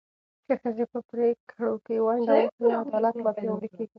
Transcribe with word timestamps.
که 0.45 0.53
ښځې 0.61 0.85
په 0.91 0.99
پرېکړو 1.09 1.73
کې 1.85 1.95
ونډه 2.05 2.35
واخلي، 2.43 2.69
عدالت 2.81 3.15
لا 3.23 3.31
پیاوړی 3.37 3.69
کېږي. 3.75 3.85